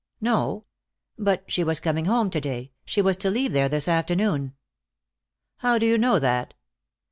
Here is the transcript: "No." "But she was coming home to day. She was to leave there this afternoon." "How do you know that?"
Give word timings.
"No." 0.19 0.65
"But 1.19 1.43
she 1.45 1.63
was 1.63 1.79
coming 1.79 2.05
home 2.05 2.31
to 2.31 2.41
day. 2.41 2.71
She 2.85 3.03
was 3.03 3.15
to 3.17 3.29
leave 3.29 3.53
there 3.53 3.69
this 3.69 3.87
afternoon." 3.87 4.55
"How 5.57 5.77
do 5.77 5.85
you 5.85 5.95
know 5.99 6.17
that?" 6.17 6.55